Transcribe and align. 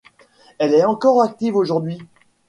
Elle 0.57 0.73
est 0.73 0.83
encore 0.83 1.21
active 1.21 1.55
aujourd’hui. 1.55 1.99